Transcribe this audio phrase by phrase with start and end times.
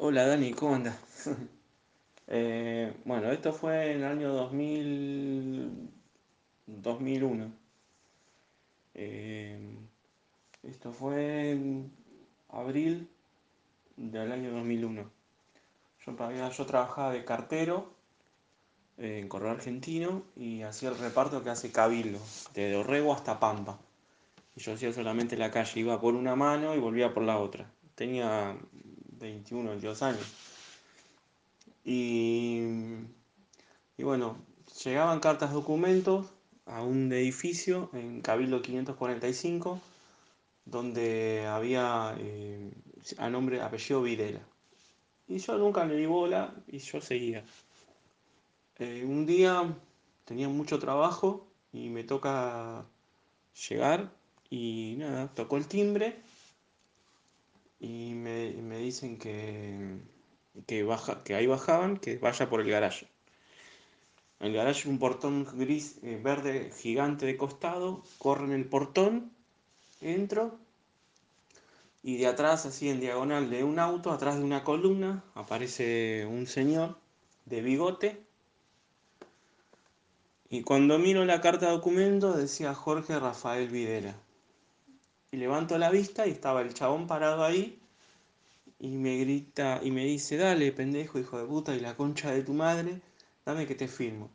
[0.00, 0.96] Hola Dani, ¿cómo andas?
[2.30, 5.90] Eh, bueno, esto fue en el año 2000,
[6.66, 7.50] 2001.
[8.92, 9.58] Eh,
[10.62, 11.90] esto fue en
[12.50, 13.08] abril
[13.96, 15.10] del año 2001.
[16.04, 17.94] Yo, yo trabajaba de cartero
[18.98, 22.20] en Correo Argentino y hacía el reparto que hace Cabildo,
[22.52, 23.78] de Dorrego hasta Pampa.
[24.54, 27.72] Y yo hacía solamente la calle, iba por una mano y volvía por la otra.
[27.94, 28.54] Tenía
[29.18, 30.26] 21, 22 años.
[31.84, 32.62] Y
[33.96, 34.36] Y bueno,
[34.84, 36.26] llegaban cartas documentos
[36.66, 39.80] a un edificio en Cabildo 545,
[40.64, 42.70] donde había eh,
[43.30, 44.40] nombre, apellido Videla.
[45.26, 47.44] Y yo nunca le di bola y yo seguía.
[48.78, 49.74] Eh, un día
[50.24, 52.86] tenía mucho trabajo y me toca
[53.68, 54.12] llegar
[54.50, 56.22] y nada, tocó el timbre
[57.80, 59.98] y me, me dicen que,
[60.66, 63.06] que, baja, que ahí bajaban, que vaya por el garaje.
[64.40, 69.32] El garage un portón gris, eh, verde gigante de costado, corro en el portón,
[70.00, 70.58] entro
[72.02, 76.46] y de atrás, así en diagonal de un auto, atrás de una columna, aparece un
[76.46, 76.96] señor
[77.46, 78.22] de bigote
[80.48, 84.16] y cuando miro la carta de documento decía Jorge Rafael Videla.
[85.30, 87.78] Y levanto la vista y estaba el chabón parado ahí
[88.78, 92.42] y me grita y me dice, dale, pendejo, hijo de puta, y la concha de
[92.42, 93.00] tu madre,
[93.44, 94.30] dame que te firmo.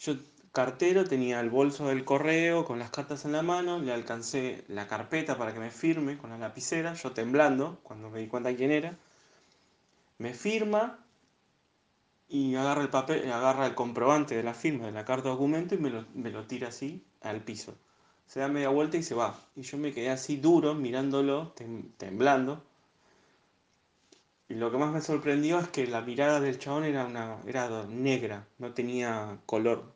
[0.00, 0.16] Yo,
[0.52, 4.88] cartero, tenía el bolso del correo con las cartas en la mano, le alcancé la
[4.88, 8.72] carpeta para que me firme con la lapicera, yo temblando cuando me di cuenta quién
[8.72, 8.96] era.
[10.18, 10.98] Me firma
[12.28, 15.74] y agarra el papel, agarra el comprobante de la firma de la carta de documento
[15.74, 17.76] y me lo, me lo tira así al piso.
[18.28, 19.36] Se da media vuelta y se va.
[19.56, 22.62] Y yo me quedé así duro mirándolo, tem- temblando.
[24.48, 27.84] Y lo que más me sorprendió es que la mirada del chabón era, una, era
[27.86, 29.92] negra, no tenía color.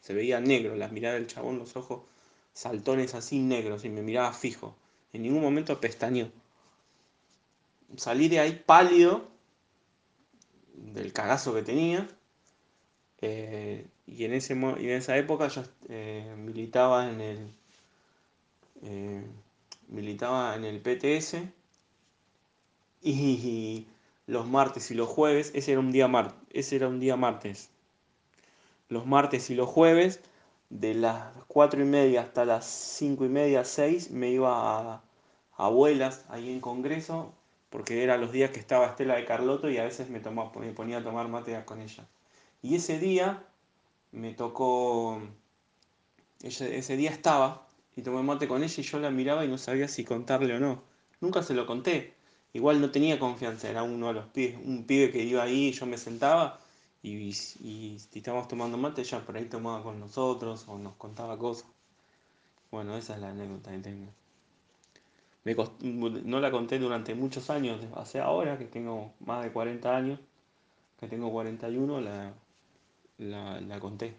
[0.00, 2.02] Se veía negro, la mirada del chabón, los ojos
[2.54, 4.76] saltones así negros, y me miraba fijo.
[5.12, 6.30] En ningún momento pestañeó.
[7.96, 9.28] Salí de ahí pálido,
[10.74, 12.08] del cagazo que tenía.
[13.20, 17.54] eh, y, en ese, y en esa época yo eh, militaba en el,
[20.10, 21.36] militaba en el PTS
[23.00, 23.86] y
[24.26, 27.70] los martes y los jueves, ese era un día mar, ese era un día martes.
[28.88, 30.20] Los martes y los jueves,
[30.68, 34.50] de las cuatro y media hasta las cinco y media, seis, me iba
[34.94, 35.02] a,
[35.56, 37.32] abuelas ahí en Congreso,
[37.70, 40.72] porque eran los días que estaba Estela de Carlotto y a veces me, tomaba, me
[40.72, 42.04] ponía a tomar mate con ella.
[42.62, 43.44] Y ese día
[44.10, 45.22] me tocó,
[46.42, 49.88] ese día estaba y tomé mate con ella y yo la miraba y no sabía
[49.88, 50.82] si contarle o no.
[51.20, 52.14] Nunca se lo conté.
[52.52, 55.72] Igual no tenía confianza, era uno de los pibes, un pibe que iba ahí y
[55.72, 56.60] yo me sentaba
[57.02, 61.38] y, y, si estábamos tomando mate, ella por ahí tomaba con nosotros o nos contaba
[61.38, 61.66] cosas.
[62.70, 64.12] Bueno, esa es la anécdota que tengo.
[66.24, 70.20] No la conté durante muchos años, hace ahora que tengo más de 40 años,
[70.98, 72.34] que tengo 41, la,
[73.18, 74.14] la, la conté.